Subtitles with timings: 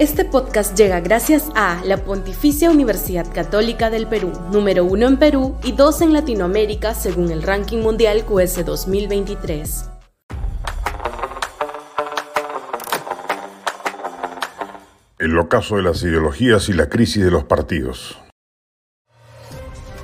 [0.00, 5.56] Este podcast llega gracias a la Pontificia Universidad Católica del Perú, número uno en Perú
[5.62, 9.90] y dos en Latinoamérica según el ranking mundial QS 2023.
[15.20, 18.18] El ocaso de las ideologías y la crisis de los partidos.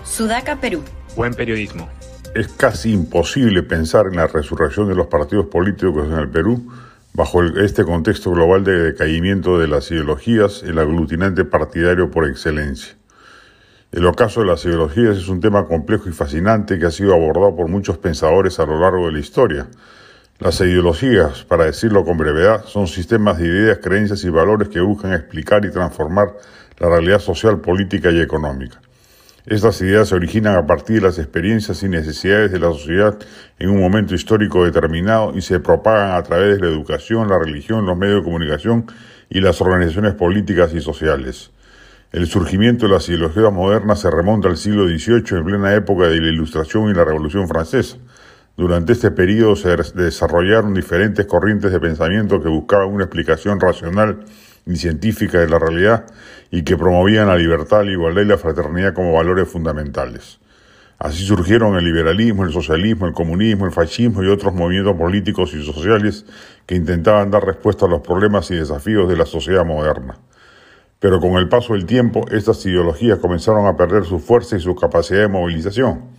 [0.04, 0.84] Sudaca, Perú.
[1.16, 1.88] Buen periodismo.
[2.36, 6.70] Es casi imposible pensar en la resurrección de los partidos políticos en el Perú
[7.12, 12.96] bajo este contexto global de decaimiento de las ideologías, el aglutinante partidario por excelencia.
[13.92, 17.56] El ocaso de las ideologías es un tema complejo y fascinante que ha sido abordado
[17.56, 19.66] por muchos pensadores a lo largo de la historia.
[20.38, 25.12] Las ideologías, para decirlo con brevedad, son sistemas de ideas, creencias y valores que buscan
[25.12, 26.36] explicar y transformar
[26.78, 28.80] la realidad social, política y económica.
[29.46, 33.18] Estas ideas se originan a partir de las experiencias y necesidades de la sociedad
[33.58, 37.86] en un momento histórico determinado y se propagan a través de la educación, la religión,
[37.86, 38.84] los medios de comunicación
[39.30, 41.52] y las organizaciones políticas y sociales.
[42.12, 46.20] El surgimiento de las ideologías modernas se remonta al siglo XVIII en plena época de
[46.20, 47.96] la Ilustración y la Revolución Francesa.
[48.58, 54.24] Durante este periodo se desarrollaron diferentes corrientes de pensamiento que buscaban una explicación racional
[54.66, 56.04] y científica de la realidad
[56.50, 60.40] y que promovían la libertad, la igualdad y la fraternidad como valores fundamentales.
[60.98, 65.64] Así surgieron el liberalismo, el socialismo, el comunismo, el fascismo y otros movimientos políticos y
[65.64, 66.26] sociales
[66.66, 70.18] que intentaban dar respuesta a los problemas y desafíos de la sociedad moderna.
[70.98, 74.74] Pero con el paso del tiempo, estas ideologías comenzaron a perder su fuerza y su
[74.74, 76.10] capacidad de movilización.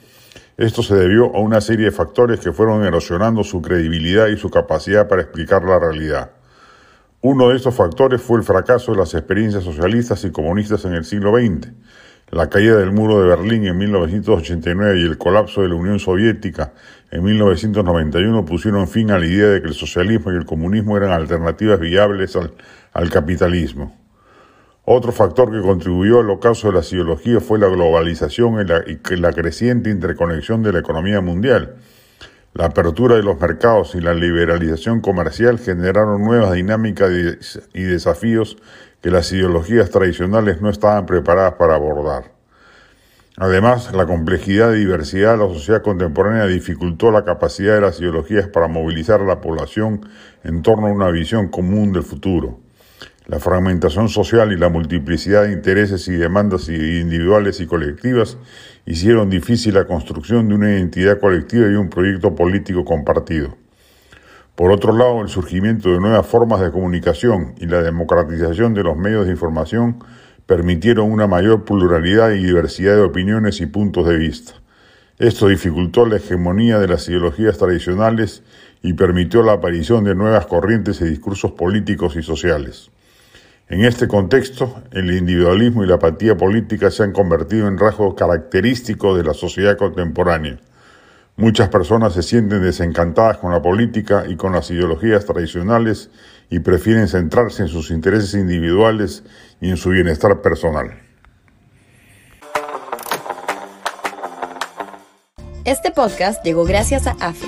[0.58, 4.50] Esto se debió a una serie de factores que fueron erosionando su credibilidad y su
[4.50, 6.32] capacidad para explicar la realidad.
[7.24, 11.06] Uno de estos factores fue el fracaso de las experiencias socialistas y comunistas en el
[11.06, 11.72] siglo XX.
[12.32, 16.74] La caída del muro de Berlín en 1989 y el colapso de la Unión Soviética
[17.12, 21.12] en 1991 pusieron fin a la idea de que el socialismo y el comunismo eran
[21.12, 23.96] alternativas viables al, capitalismo.
[24.84, 29.92] Otro factor que contribuyó al ocaso de las ideologías fue la globalización y la creciente
[29.92, 31.76] interconexión de la economía mundial.
[32.54, 37.10] La apertura de los mercados y la liberalización comercial generaron nuevas dinámicas
[37.74, 38.58] y desafíos
[39.02, 42.34] que las ideologías tradicionales no estaban preparadas para abordar.
[43.38, 48.50] Además, la complejidad y diversidad de la sociedad contemporánea dificultó la capacidad de las ideologías
[48.50, 50.02] para movilizar a la población
[50.44, 52.60] en torno a una visión común del futuro.
[53.28, 58.40] La fragmentación social y la multiplicidad de intereses y demandas individuales y colectivas
[58.88, 63.56] hicieron difícil la construcción de una identidad colectiva y un proyecto político compartido.
[64.56, 68.98] Por otro lado, el surgimiento de nuevas formas de comunicación y la democratización de los
[68.98, 70.04] medios de información
[70.48, 74.54] permitieron una mayor pluralidad y diversidad de opiniones y puntos de vista.
[75.20, 78.42] Esto dificultó la hegemonía de las ideologías tradicionales
[78.82, 82.90] y permitió la aparición de nuevas corrientes y discursos políticos y sociales.
[83.70, 89.18] En este contexto, el individualismo y la apatía política se han convertido en rasgos característicos
[89.18, 90.60] de la sociedad contemporánea.
[91.38, 96.12] Muchas personas se sienten desencantadas con la política y con las ideologías tradicionales
[96.50, 99.24] y prefieren centrarse en sus intereses individuales
[99.62, 101.00] y en su bienestar personal.
[105.64, 107.48] Este podcast llegó gracias a AFE,